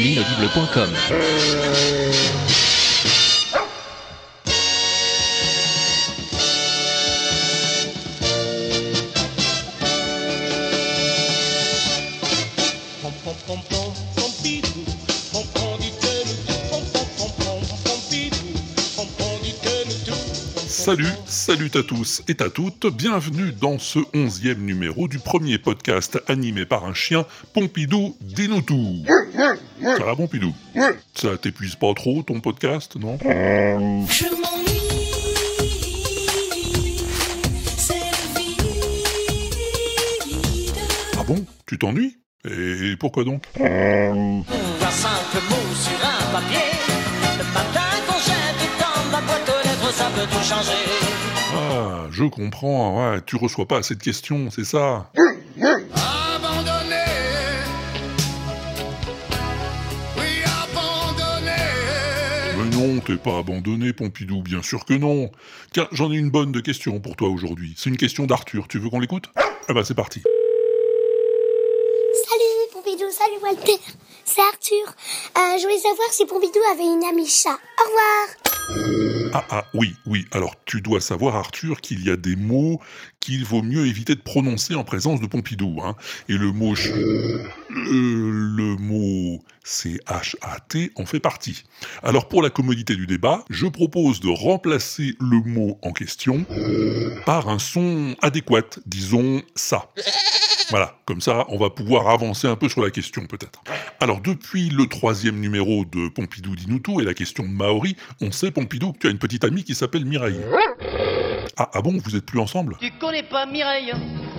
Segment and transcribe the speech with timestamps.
[0.00, 2.49] L'inaudible.com
[20.90, 26.20] Salut, salut à tous et à toutes, bienvenue dans ce onzième numéro du premier podcast
[26.26, 28.96] animé par un chien, Pompidou dis-nous tout.
[29.80, 30.52] Ça va Pompidou?
[31.14, 33.16] Ça t'épuise pas trop ton podcast, non?
[33.22, 34.08] Je m'ennuie,
[37.76, 38.62] c'est le vide.
[41.20, 41.46] Ah bon?
[41.68, 42.16] Tu t'ennuies?
[42.44, 43.44] Et pourquoi donc?
[43.60, 44.42] Un
[44.90, 46.58] simple mot sur un papier.
[47.38, 48.18] Le matin qu'on
[50.14, 50.72] peut tout changer.
[51.54, 55.10] Ah, je comprends, ouais, tu reçois pas assez de questions, c'est ça
[55.56, 56.96] Abandonné.
[60.16, 61.50] Oui, abandonné.
[62.56, 65.30] Mais non, t'es pas abandonné, Pompidou, bien sûr que non.
[65.72, 67.74] Tiens, j'en ai une bonne de question pour toi aujourd'hui.
[67.76, 69.30] C'est une question d'Arthur, tu veux qu'on l'écoute?
[69.68, 70.22] Ah bah c'est parti.
[72.28, 73.78] Salut Pompidou, salut Walter,
[74.24, 74.94] c'est Arthur.
[75.36, 77.50] Euh, je voulais savoir si Pompidou avait une amie chat.
[77.50, 78.49] Au revoir.
[79.32, 82.80] Ah ah oui, oui, alors tu dois savoir Arthur qu'il y a des mots
[83.20, 85.80] qu'il vaut mieux éviter de prononcer en présence de Pompidou.
[85.84, 85.94] Hein.
[86.28, 91.62] Et le mot ch- euh, le mot C-H-A-T en fait partie.
[92.02, 96.44] Alors pour la commodité du débat, je propose de remplacer le mot en question
[97.26, 99.90] par un son adéquat, disons ça.
[100.70, 103.62] Voilà, comme ça, on va pouvoir avancer un peu sur la question peut-être.
[104.02, 107.96] Alors depuis le troisième numéro de Pompidou dit nous tout et la question de Maori,
[108.22, 110.40] on sait Pompidou que tu as une petite amie qui s'appelle Mireille.
[111.58, 112.76] Ah, ah bon, vous êtes plus ensemble?
[112.80, 113.92] Tu connais pas Mireille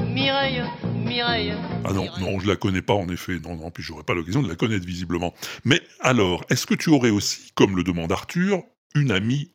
[0.08, 0.64] Mireille
[1.06, 1.54] Mireille
[1.86, 3.34] Ah non, non, je la connais pas en effet.
[3.44, 5.34] Non, non, puis j'aurais pas l'occasion de la connaître visiblement.
[5.64, 8.64] Mais alors, est-ce que tu aurais aussi, comme le demande Arthur,
[8.96, 9.52] une amie?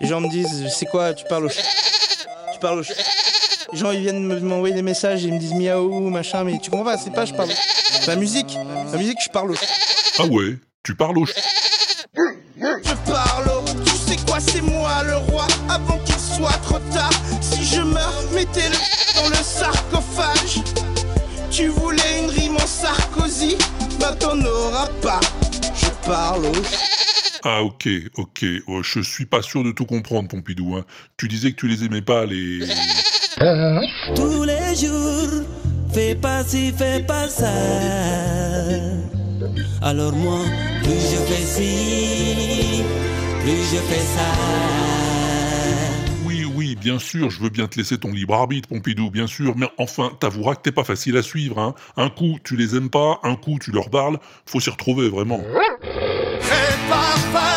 [0.00, 1.64] Les gens me disent, c'est quoi, tu parles au ch...
[2.54, 2.96] Tu parles au ch...
[3.72, 6.70] Les gens, ils viennent me- m'envoyer des messages, ils me disent miaou, machin, mais tu
[6.70, 7.50] comprends pas, c'est pas, je parle.
[8.06, 8.58] La musique,
[8.90, 9.68] la musique, je parle au ch...
[10.18, 11.36] Ah ouais, tu parles au ch...
[12.56, 13.62] Je parle au...
[13.84, 17.12] Tu sais quoi, c'est moi le roi, avant qu'il soit trop tard.
[17.40, 18.76] Si je meurs, mettez-le
[19.14, 20.60] dans le sarcophage.
[21.50, 23.56] Tu voulais une rime en Sarkozy,
[24.00, 25.20] bah t'en auras pas.
[25.74, 26.80] Je parle au ch...
[27.44, 28.44] Ah ok, ok.
[28.66, 30.76] Oh, je suis pas sûr de tout comprendre, Pompidou.
[30.76, 30.84] Hein.
[31.16, 32.66] Tu disais que tu les aimais pas, les...
[34.14, 35.44] Tous les jours,
[35.92, 37.52] fais pas ci, fais pas ça.
[39.82, 40.38] Alors moi,
[40.82, 42.82] plus je fais ci,
[43.40, 44.32] plus je fais ça.
[46.24, 49.54] Oui, oui, bien sûr, je veux bien te laisser ton libre arbitre, Pompidou, bien sûr,
[49.56, 51.74] mais enfin, t'avoueras que t'es pas facile à suivre, hein.
[51.96, 55.40] Un coup, tu les aimes pas, un coup, tu leur parles, faut s'y retrouver, vraiment.
[56.40, 57.51] C'est pas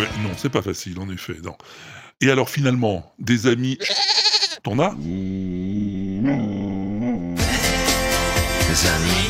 [0.00, 1.54] Ouais, non, c'est pas facile, en effet, non.
[2.22, 3.76] Et alors, finalement, des amis...
[4.62, 4.92] T'en as?
[4.92, 5.04] Mes
[8.86, 9.28] amis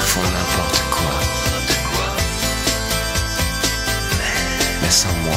[0.00, 1.14] font n'importe quoi.
[4.82, 5.36] Mais sans moi.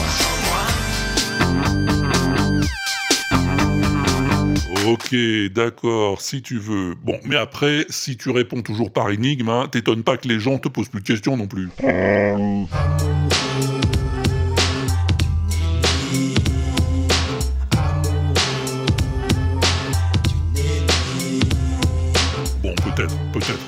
[4.88, 5.16] Ok,
[5.54, 6.96] d'accord, si tu veux.
[7.04, 10.58] Bon, mais après, si tu réponds toujours par énigme, hein, t'étonnes pas que les gens
[10.58, 11.70] te posent plus de questions non plus.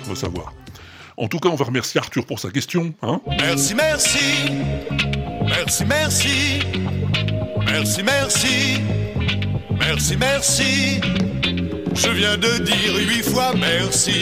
[0.06, 0.54] On va savoir.
[1.18, 3.22] En tout cas, on va remercier Arthur pour sa question, hein.
[3.40, 4.20] Merci, merci.
[5.46, 6.60] Merci, merci.
[7.66, 8.82] Merci, merci.
[9.80, 11.02] Merci, merci.
[11.96, 14.22] Je viens de dire huit fois merci.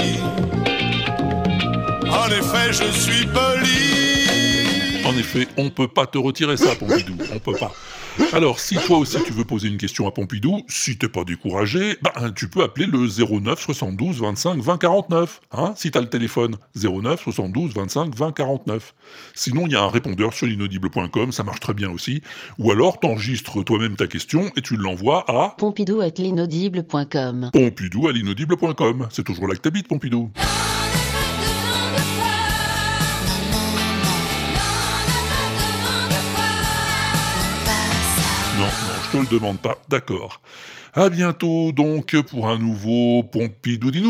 [2.09, 5.05] En effet, je suis poli.
[5.05, 7.73] En effet, on peut pas te retirer ça, Pompidou, on peut pas.
[8.33, 11.97] Alors, si toi aussi tu veux poser une question à Pompidou, si t'es pas découragé,
[12.01, 16.57] ben, tu peux appeler le 09 72 25 20 49, hein, si t'as le téléphone,
[16.75, 18.93] 09 72 25 20 49.
[19.33, 22.21] Sinon, il y a un répondeur sur l'inaudible.com, ça marche très bien aussi,
[22.57, 27.49] ou alors t'enregistres toi-même ta question et tu l'envoies à Pompidou at l'inaudible.com.
[27.53, 29.07] pompidou à l'inaudible.com.
[29.09, 30.31] C'est toujours là que t'habites, Pompidou.
[39.13, 39.77] ne le demande pas.
[39.89, 40.41] D'accord.
[40.93, 44.01] À bientôt donc pour un nouveau Pompidou dit